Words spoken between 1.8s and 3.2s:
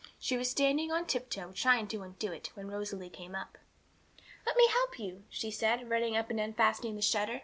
to undo it, when Rosalie